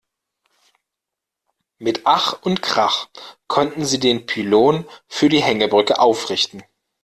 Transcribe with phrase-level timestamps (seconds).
[1.77, 3.09] Mit Ach und Krach
[3.47, 6.63] konnten sie den Pylon für die Hängebrücke aufrichten.